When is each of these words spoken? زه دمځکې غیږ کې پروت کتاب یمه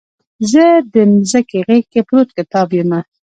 زه 0.51 0.63
دمځکې 0.93 1.57
غیږ 1.67 1.85
کې 1.91 2.01
پروت 2.07 2.29
کتاب 2.37 2.67
یمه 2.77 2.99